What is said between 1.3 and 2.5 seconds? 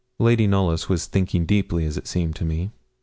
deeply, as it seemed to